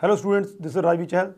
Hello 0.00 0.14
students 0.16 0.50
this 0.62 0.72
is 0.72 0.78
Rajvi 0.78 1.06
Chahal 1.06 1.30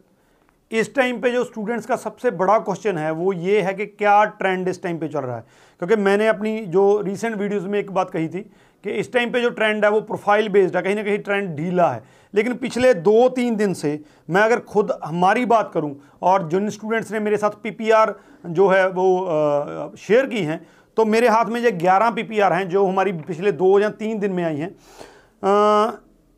इस 0.71 0.95
time 0.95 1.21
पे 1.21 1.31
जो 1.33 1.45
स्टूडेंट्स 1.45 1.87
का 1.87 1.97
सबसे 1.97 2.31
बड़ा 2.31 2.59
क्वेश्चन 2.59 2.99
है, 2.99 3.11
वो 3.11 3.33
ये 3.33 3.61
है 3.61 3.73
कि 3.75 3.87
क्या 3.87 4.25
ट्रेंड 4.41 4.69
इस 4.69 4.83
टाइम 4.83 4.99
पे 4.99 5.09
चल 5.09 5.21
रहा 5.21 5.37
है? 5.37 5.45
क्योंकि 5.79 5.97
मैंने 5.97 6.27
अपनी 6.29 6.59
जो 6.67 7.01
रिसेंट 7.01 7.37
वीडियोस 7.37 7.63
में 7.65 7.79
एक 7.79 7.91
बात 7.91 8.11
कही 8.11 8.29
थी 8.29 8.41
कि 8.85 8.91
इस 8.93 9.13
टाइम 9.13 9.31
पे 9.33 9.41
जो 9.41 9.51
ट्रेंड 9.51 9.85
है, 9.85 9.91
वो 9.91 10.01
प्रोफ़ाइल 10.01 10.49
बेस्ड 10.49 10.77
है, 10.77 10.83
कहीं 10.83 10.95
ना 10.95 11.03
कहीं 11.03 11.19
ट्रेंड 11.19 11.57
ढीला 11.57 11.91
है। 11.91 12.03
लेकिन 12.35 12.55
पिछले 12.57 12.93
दो 12.97 13.29
तीन 13.29 13.57
दिन 13.57 13.73
से 13.75 13.99
मैं 14.31 14.43
अगर 14.43 14.61
खुद 14.67 14.93
हमारी 15.05 15.45
बात 15.47 15.71
करूँ 15.75 15.95
और 16.23 16.49
जिन 16.49 16.69
स्टूडेंट्स 16.71 17.13
ने 17.13 17.21
मेरे 17.21 17.37
साथ 17.37 17.63
पीपीआर 17.63 18.15
जो 18.47 18.69
है, 18.69 18.89
वो 18.89 19.95
शेयर 19.99 20.27
की 20.27 20.43
हैं 20.43 20.61
तो 20.97 21.05
मेरे 21.07 21.29
हाथ 21.29 21.45
में 21.45 21.61
ये 21.61 21.71
ग्यारह 21.79 22.11
पीपीआर 22.11 22.53
हैं 22.53 22.69
जो 22.69 22.85
हमारी 22.87 23.13
पिछले 23.23 23.53
दो 23.55 23.79
या 23.79 23.89
तीन 23.97 24.19
दिन 24.19 24.33
में 24.33 24.45
आई 24.45 24.57
हैं। 24.57 24.75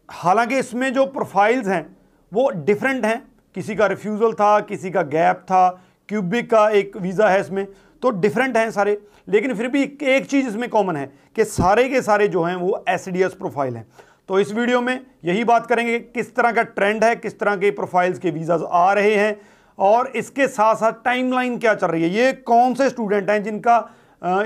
हालाँकि 0.08 0.58
इसमें 0.58 0.92
जो 0.92 1.06
प्रोफाइल्स 1.08 1.68
हैं 1.68 1.84
वो 2.32 2.50
डिफरेंट 2.56 3.04
हैं। 3.04 3.22
किसी 3.56 3.74
का 3.74 3.86
रिफ्यूज़ल 3.86 4.32
था, 4.32 4.58
किसी 4.60 4.90
का 4.90 5.02
गैप 5.04 5.44
था 5.46 5.68
क्यूबिक 6.08 6.50
का 6.50 6.68
एक 6.70 6.96
वीज़ा 6.98 7.28
है 7.28 7.40
इसमें 7.40 7.66
तो 8.02 8.10
डिफरेंट 8.12 8.56
हैं 8.56 8.70
सारे। 8.70 8.98
लेकिन 9.28 9.54
फिर 9.54 9.68
भी 9.68 9.82
एक 9.82 10.26
चीज़ 10.26 10.48
इसमें 10.48 10.68
कॉमन 10.70 10.96
है 10.96 11.10
कि 11.36 11.44
सारे 11.46 11.88
के 11.88 12.02
सारे 12.02 12.28
जो 12.28 12.42
हैं 12.42 12.54
वो 12.56 12.84
एसडीएस 12.88 13.34
प्रोफ़ाइल 13.34 13.76
हैं। 13.76 13.86
तो 14.28 14.38
इस 14.40 14.52
वीडियो 14.52 14.80
में 14.80 15.00
यही 15.24 15.44
बात 15.44 15.66
करेंगे 15.66 15.98
किस 15.98 16.34
तरह 16.36 16.52
का 16.52 16.62
ट्रेंड 16.62 17.04
है, 17.04 17.14
किस 17.16 17.38
तरह 17.38 17.56
के 17.56 17.70
प्रोफाइल्स 17.72 18.18
के 18.18 18.30
वीज़ाज 18.30 18.62
आ 18.62 18.92
रहे 18.92 19.14
हैं 19.14 19.36
और 19.78 20.12
इसके 20.16 20.46
साथ 20.48 20.74
साथ 20.76 21.04
टाइमलाइन 21.04 21.58
क्या 21.58 21.74
चल 21.74 21.86
रही 21.86 22.02
है। 22.02 22.10
ये 22.10 22.32
कौन 22.32 22.74
से 22.74 22.88
स्टूडेंट 22.90 23.30
हैं 23.30 23.42
जिनका 23.42 23.78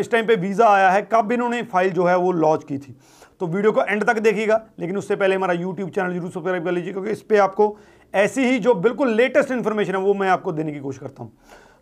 इस 0.00 0.10
टाइम 0.10 0.26
पे 0.26 0.37
वीज़ा 0.37 0.68
आया 0.68 0.90
है, 0.90 1.02
कब 1.04 1.32
इन्होंने 1.32 1.62
फ़ाइल 1.64 1.90
जो 1.92 2.04
है 2.04 2.16
वो 2.18 2.32
लॉन्च 2.34 2.64
की 2.64 2.78
थी। 2.78 2.96
तो 3.40 3.46
वीडियो 3.46 3.72
को 3.72 3.82
एंड 3.82 4.04
तक 4.04 4.18
देखिएगा, 4.20 4.60
लेकिन 4.80 4.96
उससे 4.96 5.16
पहले 5.16 5.34
हमारा 5.34 5.54
यूट्यूब 5.54 5.90
चैनल 5.90 6.12
ज़रूर 6.12 6.30
सब्सक्राइब 6.30 6.64
कर 6.64 6.72
लीजिए, 6.72 6.92
क्योंकि 6.92 7.10
इस 7.10 7.22
पर 7.22 7.40
आपको 7.40 7.76
ऐसी 8.14 8.45
ही 8.45 8.59
जो 8.59 8.74
बिल्कुल 8.76 9.10
लेटेस्ट 9.12 9.50
इन्फॉर्मेशन 9.52 9.95
है, 9.95 10.00
वो 10.00 10.14
मैं 10.14 10.28
आपको 10.30 10.52
देने 10.52 10.72
की 10.72 10.80
कोशिश 10.80 11.00
करता 11.00 11.22
हूँ। 11.22 11.32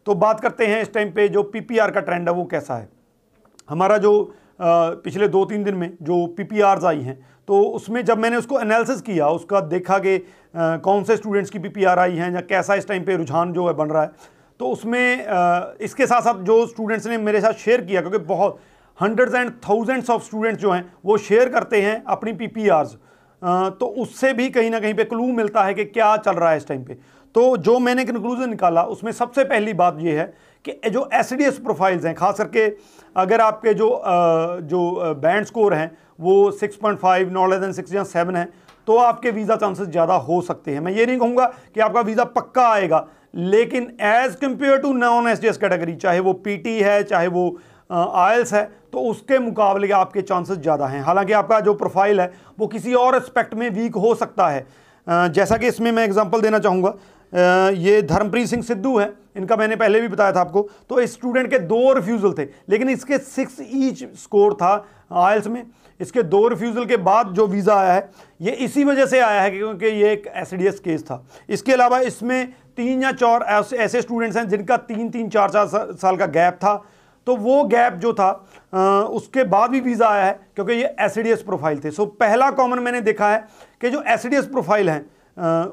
तो 0.07 0.15
बात 0.17 0.41
करते 0.41 0.67
हैं 0.67 0.81
इस 0.83 0.93
टाइम 0.95 1.11
पे 1.13 1.29
जो 1.29 1.43
पीपीआर 1.45 1.91
का 1.91 2.01
ट्रेंड 2.01 2.29
है, 2.29 2.35
वो 2.35 2.45
कैसा 2.47 2.77
है? 2.77 2.89
हमारा 3.69 3.99
जो 3.99 4.35
पिछले 4.61 5.29
दो 5.29 5.45
तीन 5.45 5.65
दिन 5.65 5.75
में 5.75 5.91
जो 6.03 6.27
पीपीआरस 6.37 6.85
आई 6.85 7.01
हैं 7.03 7.19
तो 7.49 7.61
उसमें 7.71 8.05
जब 8.05 8.19
मैंने 8.19 8.37
उसको 8.37 8.61
एनालिसिस 8.61 9.01
किया, 9.03 9.29
उसका 9.29 9.61
देखा 9.63 9.99
कि 9.99 10.19
कौन 10.55 11.03
से 11.05 11.17
स्टूडेंट्स 11.17 11.51
की 11.51 11.59
पीपीआर 11.59 11.99
आई 11.99 12.17
हैं, 12.17 12.31
या 12.33 12.41
कैसा 12.43 12.75
इस 12.75 12.89
टाइम 12.89 13.05
पे 13.05 13.17
रुझान 13.17 13.53
जो 13.53 13.67
है 13.67 13.75
बन 13.75 13.89
रहा 13.89 14.03
है 14.03 14.33
तो 14.61 14.69
उसमें 14.69 15.27
इसके 15.81 16.07
साथ 16.07 16.21
साथ 16.23 16.43
जो 16.45 16.67
स्टूडेंट्स 16.67 17.07
ने 17.07 17.19
मेरे 17.19 17.41
साथ 17.41 17.53
शेयर 17.55 17.81
किया, 17.83 18.01
क्योंकि 18.01 18.19
बहुत 18.21 18.59
hundreds 18.99 19.35
and 19.35 19.51
thousands 19.69 20.11
of 20.11 20.23
students 20.25 20.61
जो 20.63 20.71
हैं, 20.71 20.93
वो 21.05 21.17
शेयर 21.19 21.49
करते 21.49 21.81
हैं 21.83 22.03
अपनी 22.07 22.33
पी 22.33 22.47
पी 22.49 22.69
आर्स 22.71 22.97
तो 23.43 23.87
उससे 23.99 24.33
भी 24.33 24.49
कहीं 24.51 24.71
ना 24.71 24.79
कहीं 24.81 24.95
पे 24.95 25.05
क्लू 25.05 25.27
मिलता 25.33 25.63
है 25.65 25.75
कि 25.75 25.85
क्या 25.87 26.17
चल 26.19 26.33
रहा 26.33 26.51
है 26.51 26.57
इस 26.57 26.67
टाइम 26.69 26.83
पे। 26.85 26.95
तो 27.35 27.57
जो 27.59 27.79
मैंने 27.79 28.05
कंक्लूजन 28.05 28.51
निकाला, 28.51 28.83
उसमें 28.85 29.11
सबसे 29.13 29.45
पहली 29.45 29.73
बात 29.75 29.97
ये 30.01 30.19
है 30.19 30.33
कि 30.65 30.91
जो 30.91 31.09
एस 31.15 31.33
डी 31.33 31.45
एस 31.45 31.59
प्रोफाइल्स 31.61 32.05
हैं, 32.05 32.15
खास 32.15 32.39
करके 32.39 32.67
अगर 33.17 33.41
आपके 33.41 33.75
जो 33.75 33.89
जो 34.65 35.15
बैंड 35.17 35.47
स्कोर 35.47 35.75
हैं, 35.75 35.91
वो 36.21 36.51
6.5 36.53 37.31
नॉट 37.33 37.51
लेस 37.51 37.61
देन 37.61 37.73
सिक्स 37.73 37.95
या 37.95 38.05
सेवन 38.05 38.37
है 38.37 38.49
तो 38.89 38.97
आपके 38.99 39.31
वीज़ा 39.31 39.57
चांसेस 39.57 39.89
ज़्यादा 39.89 40.15
हो 40.15 40.41
सकते 40.43 40.71
हैं। 40.71 40.81
मैं 40.81 40.93
ये 40.93 41.07
नहीं 41.07 41.19
कहूँगा 41.19 41.45
कि 41.75 41.81
आपका 41.81 42.01
वीज़ा 42.03 42.25
पक्का 42.33 42.69
आएगा, 42.69 43.07
लेकिन 43.35 43.93
as 44.03 44.37
compare 44.39 44.79
to 44.79 44.93
non 44.95 45.29
S 45.29 45.41
D 45.41 45.49
S 45.49 45.57
category 45.59 45.95
चाहे 45.97 46.21
वो 46.21 46.33
पी 46.35 46.57
टी 46.59 46.79
है, 46.79 47.03
चाहे 47.05 47.29
वो 47.29 47.59
आयल्स 47.91 48.53
है 48.55 48.65
तो 48.95 49.01
उसके 49.03 49.39
मुकाबले 49.41 49.91
आपके 49.93 50.23
चांसेस 50.23 50.59
ज़्यादा 50.59 50.87
हैं। 50.87 51.01
हालाँकि 51.03 51.33
आपका 51.33 51.59
जो 51.61 51.73
प्रोफ़ाइल 51.75 52.21
है, 52.21 52.31
वो 52.59 52.67
किसी 52.67 52.93
और 52.95 53.17
एस्पेक्ट 53.17 53.55
में 53.55 53.69
वीक 53.71 53.95
हो 53.97 54.15
सकता 54.15 54.49
है। 54.49 54.67
जैसा 55.07 55.57
कि 55.57 55.69
इसमें 55.69 55.91
मैं 55.93 56.05
एग्जांपल 56.05 56.41
देना 56.41 56.59
चाहूँगा। 56.59 56.95
ये 57.75 58.01
धर्मप्रीत 58.05 58.49
सिंह 58.49 58.63
सिद्धू 58.63 58.97
है। 58.99 59.13
इनका 59.37 59.57
मैंने 59.57 59.77
पहले 59.77 60.01
भी 60.01 60.09
बताया 60.09 60.33
था 60.33 60.41
आपको। 60.41 60.69
तो 60.89 61.01
इस 61.01 61.13
स्टूडेंट 61.13 61.51
के 61.51 61.59
दो 61.59 61.93
रिफ्यूज़ल 61.93 62.33
थे। 62.39 62.49
लेकिन 62.69 62.91
इसके 62.91 63.19
सिक्स 63.19 63.57
ईच 63.63 64.05
स्कोर 64.17 64.55
था 64.55 64.73
आयल्स 65.13 65.47
में। 65.47 65.63
इसके 66.01 66.23
दो 66.25 66.47
रिफ्यूज़ल 66.49 66.85
के 66.87 66.97
बाद 67.03 67.35
जो 67.35 67.47
वीज़ा 67.49 67.75
आया 67.75 67.93
है, 67.93 68.11
ये 68.41 68.53
इसी 68.53 68.85
वजह 68.85 69.07
से 69.07 69.21
आया 69.21 69.41
है 69.41 69.51
क्योंकि 69.51 69.87
ये 69.87 70.13
एक 70.13 70.33
एसडीएस 70.37 70.81
केस 70.81 71.03
था। 71.03 71.25
इसके 71.49 71.73
अलावा 71.73 71.99
इसमें 72.07 72.53
तीन 72.77 73.03
या 73.03 73.13
चार 73.13 73.43
ऐसे 73.75 74.03
स्टूडेंट्स 74.03 74.37
हैं 74.37 74.49
जिनका 74.49 74.77
तीन 74.79 75.09
तीन, 75.09 75.29
चार 75.29 75.51
चार 75.51 75.95
साल 75.95 76.17
का 76.17 76.27
गैप 76.29 76.55
था। 76.55 76.83
तो 77.27 77.37
वो 77.37 77.63
गैप 77.67 77.93
जो 77.95 78.13
था 78.13 78.29
आ, 78.75 79.01
उसके 79.01 79.45
बाद 79.47 79.71
भी 79.71 79.81
वीज़ा 79.81 80.09
आया 80.09 80.25
है 80.25 80.39
क्योंकि 80.55 80.73
ये 80.73 80.95
एस 81.01 81.43
प्रोफ़ाइल 81.43 81.81
थे। 81.81 81.91
सो 81.91 82.07
पहला 82.21 82.51
कॉमन 82.53 82.79
मैंने 82.79 83.01
देखा 83.03 83.31
है 83.31 83.45
कि 83.81 83.91
जो 83.91 84.03
एस 84.09 84.27
प्रोफ़ाइल 84.27 84.91
हैं 84.91 85.05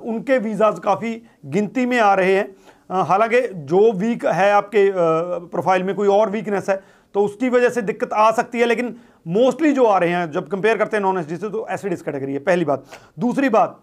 उनके 0.06 0.38
वीज़ाज 0.40 0.80
काफ़ी 0.80 1.22
गिनती 1.48 1.86
में 1.86 2.00
आ 2.00 2.14
रहे 2.14 2.36
हैं। 2.36 3.04
हालाँकि 3.04 3.42
जो 3.66 3.92
वीक 3.94 4.26
है 4.28 4.52
आपके 4.54 4.90
प्रोफ़ाइल 4.94 5.84
में 5.84 5.94
कोई 5.96 6.08
और 6.10 6.30
वीकनेस 6.30 6.70
है 6.70 6.82
तो 7.16 7.24
उसकी 7.26 7.50
वजह 7.50 7.70
से 7.70 7.82
दिक्कत 7.82 8.14
आ 8.14 8.32
सकती 8.32 8.60
है 8.60 8.66
लेकिन 8.66 8.96
मोस्टली 9.28 9.72
जो 9.74 9.86
आ 9.86 9.98
रहे 9.98 10.10
हैं 10.10 10.32
जब 10.32 10.48
कंपेयर 10.50 10.78
करते 10.78 10.98
हैं 10.98 11.04
नॉन 11.04 11.18
एस 11.18 11.30
से 11.32 11.50
तो 11.50 11.66
एसिडिस 11.72 12.02
कैटेगरी 12.02 12.34
है 12.34 12.40
पहली 12.42 12.66
बात। 12.66 12.84
दूसरी 13.20 13.50
बात 13.50 13.80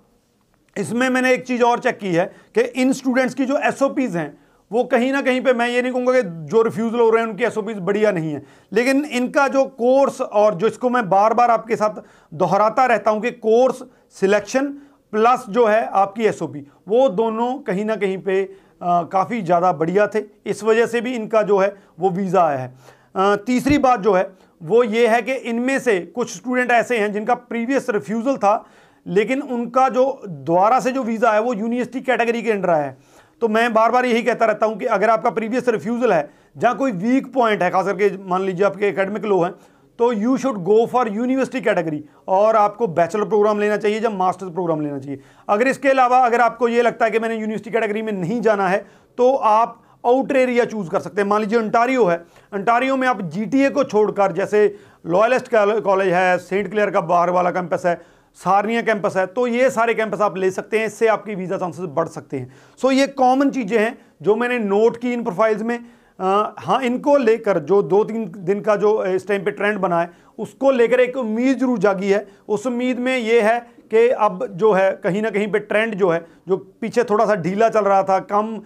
इसमें 0.76 1.08
मैंने 1.10 1.32
एक 1.34 1.46
चीज़ 1.46 1.62
और 1.62 1.78
चेक 1.78 1.98
की 1.98 2.12
है 2.14 2.24
कि 2.54 2.60
इन 2.82 2.92
स्टूडेंट्स 2.92 3.34
की 3.34 3.44
जो 3.44 3.58
एस 3.60 3.82
हैं 4.14 4.28
वो 4.70 4.82
कहीं 4.84 5.12
ना 5.12 5.20
कहीं 5.22 5.40
पे 5.40 5.52
मैं 5.52 5.68
ये 5.68 5.82
नहीं 5.82 5.92
कहूँगा 5.92 6.12
कि 6.12 6.22
जो 6.48 6.62
रिफ्यूज़ल 6.62 7.00
हो 7.00 7.08
रहे 7.10 7.22
हैं 7.22 7.28
उनकी 7.30 7.44
एस 7.44 7.58
बढ़िया 7.58 8.10
नहीं 8.12 8.32
है। 8.32 8.42
लेकिन 8.72 9.04
इनका 9.04 9.46
जो 9.48 9.64
कोर्स 9.64 10.20
और 10.20 10.54
जो 10.54 10.66
इसको 10.66 10.90
मैं 10.90 11.08
बार 11.08 11.34
बार 11.34 11.50
आपके 11.50 11.76
साथ 11.76 12.02
दोहराता 12.34 12.86
रहता 12.86 13.10
हूँ 13.10 13.22
कि 13.22 13.30
कोर्स 13.32 13.82
सिलेक्शन 14.16 14.66
प्लस 15.12 15.44
जो 15.48 15.66
है 15.66 15.84
आपकी 15.96 16.24
एस 16.24 16.42
वो 16.42 17.08
दोनों 17.10 17.52
कहीं 17.60 17.84
ना 17.84 17.96
कहीं 17.96 18.18
पे 18.18 18.42
काफ़ी 18.82 19.40
ज़्यादा 19.42 19.72
बढ़िया 19.74 20.06
थे। 20.06 20.22
इस 20.46 20.62
वजह 20.64 20.86
से 20.86 21.00
भी 21.00 21.14
इनका 21.14 21.42
जो 21.42 21.58
है 21.58 21.74
वो 21.98 22.10
वीज़ा 22.10 22.42
आया 22.42 22.58
है। 22.58 22.72
आ, 23.14 23.36
तीसरी 23.36 23.78
बात 23.78 24.00
जो 24.00 24.12
है 24.14 24.30
वो 24.62 24.82
ये 24.84 25.06
है 25.08 25.20
कि 25.22 25.32
इनमें 25.32 25.78
से 25.78 25.98
कुछ 26.14 26.34
स्टूडेंट 26.34 26.70
ऐसे 26.72 26.98
हैं 26.98 27.12
जिनका 27.12 27.34
प्रीवियस 27.34 27.90
रिफ्यूज़ल 27.90 28.36
था 28.36 28.64
लेकिन 29.06 29.42
उनका 29.42 29.88
जो 29.88 30.04
दोबारा 30.26 30.78
से 30.80 30.90
जो 30.92 31.02
वीज़ा 31.02 31.32
है 31.32 31.40
वो 31.40 31.54
यूनिवर्सिटी 31.54 32.00
कैटेगरी 32.00 32.42
के 32.42 32.50
अंडर 32.52 32.70
आया 32.70 32.84
है। 32.84 32.96
तो 33.42 33.48
मैं 33.48 33.72
बार 33.72 33.90
बार 33.90 34.06
यही 34.06 34.22
कहता 34.22 34.46
रहता 34.46 34.66
हूँ 34.66 34.76
कि 34.78 34.84
अगर 34.86 35.10
आपका 35.10 35.30
प्रीवियस 35.30 35.68
रिफ्यूज़ल 35.68 36.12
है, 36.12 36.28
जहाँ 36.56 36.76
कोई 36.76 36.92
वीक 36.92 37.32
पॉइंट 37.34 37.62
है 37.62 37.70
खास 37.70 37.86
करके 37.86 38.10
मान 38.28 38.42
लीजिए 38.42 38.66
आपके 38.66 38.86
एकेडमिक 38.86 39.24
लो 39.24 39.42
हैं 39.42 39.52
तो 39.98 40.12
you 40.12 40.36
should 40.38 40.56
go 40.64 40.84
for 40.86 41.08
university 41.08 41.60
category 41.60 42.02
और 42.28 42.56
आपको 42.56 42.86
बैचलर 42.88 43.24
प्रोग्राम 43.24 43.60
लेना 43.60 43.76
चाहिए 43.76 44.00
या 44.00 44.10
मास्टर्स 44.10 44.52
प्रोग्राम 44.52 44.80
लेना 44.80 44.98
चाहिए। 44.98 45.20
अगर 45.48 45.68
इसके 45.68 45.88
अलावा 45.88 46.18
अगर 46.26 46.40
आपको 46.40 46.68
ये 46.68 46.82
लगता 46.82 47.04
है 47.04 47.10
कि 47.10 47.18
मैंने 47.18 47.36
यूनिवर्सिटी 47.36 47.70
कैटेगरी 47.70 48.02
में 48.02 48.12
नहीं 48.12 48.40
जाना 48.40 48.68
है 48.68 48.78
तो 49.18 49.34
आप 49.34 49.80
आउटर 50.06 50.36
एरिया 50.36 50.64
चूज़ 50.64 50.90
कर 50.90 51.00
सकते 51.00 51.20
हैं। 51.20 51.28
मान 51.28 51.40
लीजिए 51.40 51.58
अंटारियो 51.58 52.04
है। 52.04 52.16
अंटारियो 52.52 52.96
में 52.96 53.06
आप 53.08 53.22
जीटीए 53.22 53.70
को 53.70 53.84
छोड़कर, 53.84 54.32
जैसे 54.32 54.76
लॉयलेस्ट 55.06 55.48
कॉलेज 55.52 56.12
है 56.12 56.38
सेंट 56.38 56.70
क्लियर 56.70 56.90
का 56.90 57.00
बाहर 57.02 57.30
वाला 57.30 57.50
कैंपस 57.50 57.86
है 57.86 58.00
सारनिया 58.38 58.82
कैंपस 58.82 59.16
है 59.16 59.26
तो 59.28 59.46
ये 59.46 59.70
सारे 59.70 59.94
कैंपस 59.94 60.20
आप 60.20 60.36
ले 60.38 60.50
सकते 60.50 60.78
हैं, 60.78 60.86
इससे 60.86 61.06
आपकी 61.08 61.34
वीज़ा 61.34 61.56
चांसेस 61.56 61.86
बढ़ 61.90 62.08
सकते 62.08 62.36
हैं। 62.36 62.52
सो 62.80 62.90
ये 62.90 63.06
कॉमन 63.08 63.50
चीज़ें 63.50 63.78
हैं, 63.78 63.98
जो 64.22 64.36
मैंने 64.36 64.58
नोट 64.60 64.96
की 64.96 65.12
इन 65.12 65.24
प्रोफाइल्स 65.24 65.62
में 65.62 65.78
हाँ 66.18 66.80
इनको 66.82 67.16
लेकर 67.16 67.58
जो 67.60 67.80
दो 67.84 68.02
तीन 68.04 68.24
दिन 68.38 68.60
का 68.60 68.74
जो, 68.76 69.04
इस 69.06 69.26
टाइम 69.28 69.44
पे 69.44 69.50
ट्रेंड 69.50 69.78
बना 69.78 70.00
है, 70.00 70.10
उसको 70.38 70.70
लेकर 70.70 71.00
एक 71.00 71.16
उम्मीद 71.16 71.58
ज़रूर 71.58 71.78
जागी 71.78 72.10
है। 72.10 72.26
उस 72.48 72.66
उम्मीद 72.66 72.98
में 72.98 73.16
ये 73.16 73.40
है 73.40 73.58
कि 73.90 74.08
अब 74.08 74.46
जो 74.52 74.72
है, 74.72 74.90
कहीं 74.94 75.22
ना 75.22 75.30
कहीं 75.30 75.46
पे 75.52 75.58
ट्रेंड 75.60 75.94
जो 75.94 76.08
है, 76.08 76.24
जो 76.48 76.56
पीछे 76.80 77.04
थोड़ा 77.04 77.26
सा 77.26 77.34
ढीला 77.36 77.68
चल 77.68 77.84
रहा 77.84 78.02
था, 78.02 78.18
कम 78.20 78.60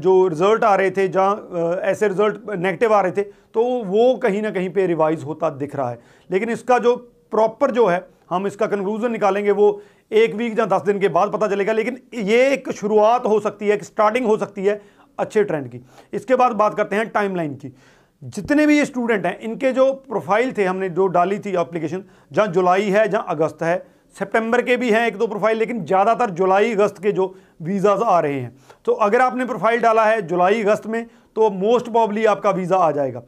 जो 0.00 0.26
रिज़ल्ट 0.28 0.64
आ 0.64 0.74
रहे 0.74 0.90
थे, 0.90 1.06
जहाँ 1.08 1.80
ऐसे 1.82 2.08
रिज़ल्ट 2.08 2.50
नेगेटिव 2.50 2.94
आ 2.94 3.00
रहे 3.00 3.12
थे 3.12 3.22
तो 3.22 3.62
वो 3.84 4.14
कहीं 4.18 4.42
ना 4.42 4.50
कहीं 4.50 4.70
पे 4.70 4.86
रिवाइज 4.86 5.22
होता 5.24 5.50
दिख 5.52 5.76
रहा 5.76 5.90
है। 5.90 5.98
लेकिन 6.30 6.50
इसका 6.50 6.78
जो 6.78 6.96
प्रॉपर 7.32 7.70
जो 7.70 7.86
है 7.86 7.98
हम 8.30 8.46
इसका 8.46 8.66
कंक्लूजन 8.66 9.12
निकालेंगे 9.12 9.50
वो 9.52 9.80
एक 10.12 10.34
वीक 10.34 10.58
या 10.58 10.66
दस 10.66 10.82
दिन 10.82 10.98
के 11.00 11.08
बाद 11.10 11.32
पता 11.32 11.48
चलेगा, 11.48 11.72
लेकिन 11.72 12.00
ये 12.14 12.48
एक 12.48 12.70
शुरुआत 12.72 13.26
हो 13.26 13.38
सकती 13.40 13.68
है, 13.68 13.74
एक 13.74 13.84
स्टार्टिंग 13.84 14.26
हो 14.26 14.36
सकती 14.38 14.64
है 14.64 14.80
अच्छे 15.18 15.44
ट्रेंड 15.44 15.68
की। 15.68 15.80
इसके 16.12 16.36
बाद 16.36 16.52
बात 16.54 16.74
करते 16.74 16.96
हैं 16.96 17.08
टाइमलाइन 17.10 17.54
की। 17.54 17.72
जितने 18.22 18.66
भी 18.66 18.76
ये 18.78 18.84
स्टूडेंट 18.84 19.26
हैं, 19.26 19.38
इनके 19.40 19.72
जो 19.72 19.92
प्रोफ़ाइल 20.08 20.52
थे, 20.52 20.64
हमने 20.64 20.88
जो 20.90 21.06
डाली 21.08 21.38
थी 21.38 21.50
एप्लीकेशन 21.58 22.04
जहाँ 22.32 22.46
जुलाई 22.48 22.90
है, 22.90 23.06
जहाँ 23.08 23.24
अगस्त 23.28 23.62
है, 23.62 23.76
सितंबर 24.16 24.62
के 24.62 24.76
भी 24.76 24.90
हैं 24.90 25.06
एक 25.06 25.16
दो 25.18 25.26
प्रोफ़ाइल 25.26 25.58
लेकिन 25.58 25.84
ज़्यादातर 25.84 26.30
जुलाई, 26.32 26.72
अगस्त 26.72 26.98
के 27.02 27.12
जो 27.12 27.34
वीज़ाज 27.62 28.02
आ 28.02 28.18
रहे 28.20 28.40
हैं। 28.40 28.56
तो 28.84 28.92
अगर 29.00 29.20
आपने 29.20 29.44
प्रोफ़ाइल 29.46 29.80
डाला 29.80 30.04
है 30.04 30.20
जुलाई, 30.22 30.62
अगस्त 30.62 30.86
में 30.86 31.06
तो 31.36 31.50
मोस्ट 31.52 31.88
प्रॉब्ली 31.88 32.24
आपका 32.26 32.50
वीज़ा 32.52 32.76
आ 32.78 32.90
जाएगा। 32.92 33.22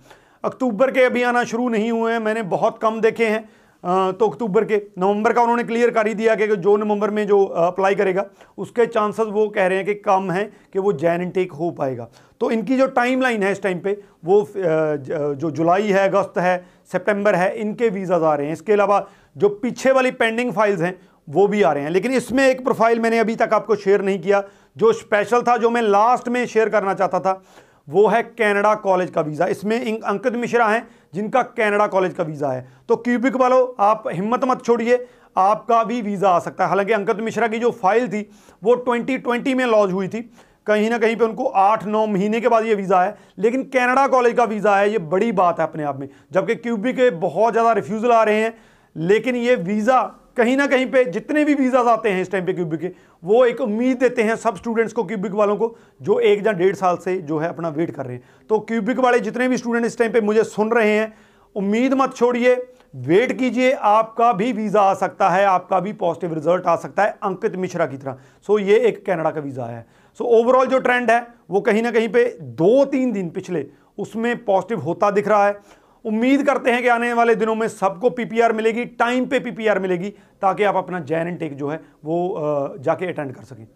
अक्टूबर 0.44 0.90
के 0.90 1.02
अभी 1.02 1.22
आना 1.22 1.44
शुरू 1.44 1.68
नहीं 1.68 1.90
हुए 1.90 2.12
हैं, 2.12 2.18
मैंने 2.20 2.42
बहुत 2.44 2.78
कम 2.78 3.00
देखे 3.00 3.26
हैं 3.26 3.48
तो 3.84 4.28
अक्टूबर 4.28 4.64
के, 4.64 4.76
नवंबर 4.98 5.32
का 5.32 5.42
उन्होंने 5.42 5.62
क्लियर 5.64 5.90
कर 5.90 6.06
ही 6.06 6.14
दिया 6.14 6.34
कि 6.34 6.46
जो 6.48 6.76
नवंबर 6.76 7.10
में 7.10 7.26
जो 7.26 7.44
अप्लाई 7.44 7.94
करेगा, 7.94 8.24
उसके 8.58 8.86
चांसेस 8.86 9.26
वो 9.28 9.48
कह 9.48 9.66
रहे 9.66 9.78
हैं 9.78 9.86
कि 9.86 9.94
कम 9.96 10.30
है 10.30 10.44
कि 10.72 10.78
वो 10.78 10.92
जैन 10.94 11.22
इनटेक 11.22 11.52
हो 11.52 11.70
पाएगा। 11.70 12.08
तो 12.40 12.50
इनकी 12.50 12.76
जो 12.76 12.86
टाइम 12.92 13.22
लाइन 13.22 13.42
है 13.42 13.52
इस 13.52 13.62
टाइम 13.62 13.78
पे, 13.78 13.96
वो 14.24 14.46
जो 14.56 15.50
जुलाई 15.50 15.88
है, 15.88 16.08
अगस्त 16.08 16.38
है, 16.38 16.56
सितंबर 16.92 17.34
है, 17.34 17.54
इनके 17.56 17.88
वीज़ाज 17.88 18.22
आ 18.22 18.34
रहे 18.34 18.46
हैं। 18.46 18.52
इसके 18.52 18.72
अलावा 18.72 19.06
जो 19.36 19.48
पीछे 19.62 19.92
वाली 19.92 20.10
पेंडिंग 20.12 20.52
फाइल्स 20.52 20.80
हैं, 20.80 20.98
वो 21.28 21.46
भी 21.46 21.62
आ 21.62 21.72
रहे 21.72 21.82
हैं। 21.82 21.90
लेकिन 21.90 22.12
इसमें 22.12 22.46
एक 22.48 22.64
प्रोफ़ाइल 22.64 23.00
मैंने 23.00 23.18
अभी 23.18 23.36
तक 23.36 23.50
आपको 23.52 23.74
शेयर 23.76 24.02
नहीं 24.02 24.18
किया। 24.20 24.42
जो 24.76 24.92
स्पेशल 24.92 25.42
था, 25.42 25.56
जो 25.56 25.70
मैं 25.70 25.82
लास्ट 25.82 26.28
में 26.28 26.44
शेयर 26.46 26.68
करना 26.68 26.94
चाहता 26.94 27.20
था 27.20 27.42
वो 27.88 28.06
है 28.06 28.22
कनाडा 28.22 28.74
कॉलेज 28.74 29.10
का 29.10 29.20
वीज़ा 29.20 29.46
इसमें 29.46 29.76
अंकित 29.78 30.32
मिश्रा 30.34 30.66
हैं, 30.66 30.86
जिनका 31.14 31.42
कनाडा 31.42 31.86
कॉलेज 31.86 32.14
का 32.14 32.24
वीज़ा 32.24 32.52
है। 32.52 32.66
तो 32.88 32.96
क्यूबिक 32.98 33.36
वालों, 33.36 33.66
आप 33.80 34.04
हिम्मत 34.08 34.44
मत 34.44 34.64
छोड़िए, 34.64 35.06
आपका 35.36 35.82
भी 35.84 36.00
वीज़ा 36.02 36.30
आ 36.30 36.38
सकता 36.38 36.64
है। 36.64 36.68
हालाँकि 36.68 36.92
अंकित 36.92 37.20
मिश्रा 37.20 37.48
की 37.48 37.58
जो 37.58 37.70
फ़ाइल 37.72 38.08
थी, 38.08 38.28
वो 38.62 38.76
2020 38.78 39.54
में 39.54 39.64
लॉन्च 39.66 39.92
हुई 39.92 40.08
थी। 40.08 40.20
कहीं 40.66 40.90
ना 40.90 40.98
कहीं 40.98 41.16
पे 41.16 41.24
उनको 41.24 41.44
आठ 41.44 41.84
नौ 41.84 42.06
महीने 42.06 42.40
के 42.40 42.48
बाद 42.48 42.64
ये 42.64 42.74
वीज़ा 42.74 43.02
है। 43.02 43.16
लेकिन 43.38 43.62
कनाडा 43.64 44.06
कॉलेज 44.06 44.36
का 44.36 44.44
वीज़ा 44.44 44.76
है, 44.76 44.90
ये 44.90 44.98
बड़ी 44.98 45.32
बात 45.32 45.60
है 45.60 45.66
अपने 45.66 45.84
आप 45.84 46.00
में। 46.00 46.08
जबकि 46.32 46.54
क्यूबिक 46.56 46.96
के 46.96 47.10
बहुत 47.10 47.52
ज़्यादा 47.52 47.72
रिफ्यूज़ल 47.72 48.12
आ 48.12 48.22
रहे 48.22 48.40
हैं, 48.40 48.54
लेकिन 48.96 49.36
ये 49.36 49.54
वीज़ा 49.56 50.00
कहीं 50.36 50.56
ना 50.56 50.66
कहीं 50.66 50.86
पे 50.86 51.04
जितने 51.04 51.44
भी 51.44 51.54
वीज़ाज 51.54 51.86
आते 51.88 52.10
हैं 52.10 52.22
इस 52.22 52.30
टाइम 52.30 52.46
पे 52.46 52.52
क्यूबिक 52.52 52.80
के, 52.80 52.90
वो 53.22 53.44
एक 53.44 53.60
उम्मीद 53.60 53.98
देते 53.98 54.22
हैं 54.22 54.36
सब 54.36 54.56
स्टूडेंट्स 54.56 54.92
को 54.92 55.04
क्यूबिक 55.04 55.32
वालों 55.32 55.56
को, 55.56 55.76
जो 56.00 56.18
एक 56.20 56.46
या 56.46 56.52
डेढ़ 56.52 56.74
साल 56.76 56.96
से 56.96 57.16
जो 57.18 57.38
है 57.38 57.48
अपना 57.48 57.68
वेट 57.70 57.90
कर 57.90 58.06
रहे 58.06 58.16
हैं। 58.16 58.46
तो 58.50 58.58
क्यूबिक 58.60 58.98
वाले 58.98 59.20
जितने 59.20 59.48
भी 59.48 59.56
स्टूडेंट 59.56 59.86
इस 59.86 59.98
टाइम 59.98 60.12
पे 60.12 60.20
मुझे 60.20 60.44
सुन 60.44 60.70
रहे 60.70 60.90
हैं, 60.90 61.12
उम्मीद 61.56 61.94
मत 61.94 62.14
छोड़िए 62.16 62.54
वेट 62.96 63.32
कीजिए, 63.38 63.72
आपका 63.72 64.32
भी 64.32 64.52
वीज़ा 64.52 64.80
आ 64.80 64.94
सकता 64.94 65.28
है, 65.28 65.44
आपका 65.44 65.80
भी 65.80 65.92
पॉजिटिव 65.94 66.34
रिज़ल्ट 66.34 66.66
आ 66.66 66.76
सकता 66.76 67.02
है, 67.02 67.16
अंकित 67.22 67.56
मिश्रा 67.56 67.86
की 67.86 67.96
तरह। 67.96 68.16
सो 68.48 68.58
ये 68.58 68.78
एक 68.78 69.04
कनाडा 69.06 69.30
का 69.30 69.40
वीज़ा 69.40 69.66
है। 69.66 69.86
सो 70.18 70.24
ओवरऑल 70.32 70.66
जो 70.66 70.78
ट्रेंड 70.78 71.10
है, 71.10 71.26
वो 71.50 71.60
कहीं 71.60 71.82
ना 71.82 71.90
कहीं 71.90 72.08
पे 72.08 72.24
दो 72.40 72.84
तीन 72.84 73.12
दिन 73.12 73.30
पिछले, 73.30 73.66
उसमें 73.98 74.44
पॉजिटिव 74.44 74.80
होता 74.80 75.10
दिख 75.10 75.28
रहा 75.28 75.46
है। 75.46 75.56
उम्मीद 76.04 76.46
करते 76.46 76.70
हैं 76.70 76.82
कि 76.82 76.88
आने 76.88 77.12
वाले 77.12 77.34
दिनों 77.34 77.54
में 77.54 77.66
सबको 77.68 78.10
पीपीआर 78.10 78.52
मिलेगी, 78.52 78.84
टाइम 78.84 79.26
पे 79.26 79.40
पीपीआर 79.40 79.78
मिलेगी, 79.78 80.10
ताकि 80.42 80.64
आप 80.64 80.76
अपना 80.76 81.00
जैन 81.02 81.28
एंड 81.28 81.38
टेक 81.38 81.56
जो 81.56 81.68
है, 81.68 81.80
वो 82.04 82.76
जाके 82.80 83.06
अटेंड 83.06 83.34
कर 83.34 83.44
सकें। 83.44 83.66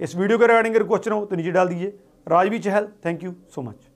इस 0.00 0.16
वीडियो 0.16 0.38
के 0.38 0.46
रिगार्डिंग 0.46 0.74
अगर 0.74 0.84
क्वेश्चन 0.84 1.12
हो 1.12 1.24
तो 1.24 1.36
नीचे 1.36 1.50
डाल 1.50 1.68
दीजिए। 1.68 1.98
Rajvi 2.26 2.58
Chahal 2.60 2.88
thank 3.04 3.24
you 3.24 3.34
so 3.54 3.62
much 3.62 3.90